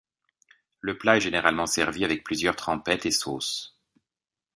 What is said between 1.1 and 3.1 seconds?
est généralement servi avec plusieurs trempettes